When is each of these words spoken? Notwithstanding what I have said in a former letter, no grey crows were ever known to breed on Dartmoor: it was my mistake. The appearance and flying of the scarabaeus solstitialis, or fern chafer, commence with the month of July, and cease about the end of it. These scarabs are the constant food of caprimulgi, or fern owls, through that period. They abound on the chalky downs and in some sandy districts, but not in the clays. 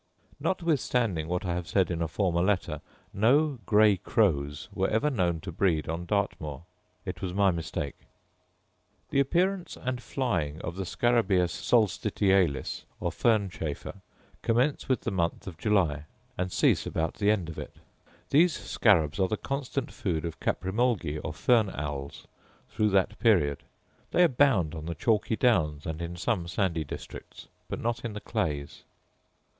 Notwithstanding 0.39 1.27
what 1.27 1.45
I 1.45 1.53
have 1.53 1.67
said 1.67 1.91
in 1.91 2.01
a 2.01 2.07
former 2.07 2.41
letter, 2.41 2.81
no 3.13 3.59
grey 3.67 3.97
crows 3.97 4.67
were 4.73 4.87
ever 4.89 5.11
known 5.11 5.39
to 5.41 5.51
breed 5.51 5.87
on 5.87 6.07
Dartmoor: 6.07 6.63
it 7.05 7.21
was 7.21 7.35
my 7.35 7.51
mistake. 7.51 7.97
The 9.11 9.19
appearance 9.19 9.77
and 9.79 10.01
flying 10.01 10.59
of 10.61 10.75
the 10.75 10.87
scarabaeus 10.87 11.53
solstitialis, 11.53 12.81
or 12.99 13.11
fern 13.11 13.51
chafer, 13.51 14.01
commence 14.41 14.89
with 14.89 15.01
the 15.01 15.11
month 15.11 15.45
of 15.45 15.59
July, 15.59 16.05
and 16.35 16.51
cease 16.51 16.87
about 16.87 17.13
the 17.19 17.29
end 17.29 17.47
of 17.47 17.59
it. 17.59 17.75
These 18.31 18.53
scarabs 18.57 19.19
are 19.19 19.27
the 19.27 19.37
constant 19.37 19.91
food 19.91 20.25
of 20.25 20.39
caprimulgi, 20.39 21.19
or 21.19 21.31
fern 21.31 21.69
owls, 21.69 22.25
through 22.69 22.89
that 22.89 23.19
period. 23.19 23.59
They 24.09 24.23
abound 24.23 24.73
on 24.73 24.87
the 24.87 24.95
chalky 24.95 25.35
downs 25.35 25.85
and 25.85 26.01
in 26.01 26.15
some 26.15 26.47
sandy 26.47 26.83
districts, 26.83 27.49
but 27.69 27.79
not 27.79 28.03
in 28.03 28.13
the 28.13 28.21
clays. 28.21 28.81